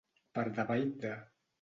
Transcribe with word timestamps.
Part 0.37 0.57
davall 0.61 0.89
de. 1.05 1.15